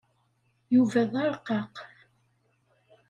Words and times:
Yuba 0.73 1.01
d 1.11 1.13
arqaq. 1.25 1.75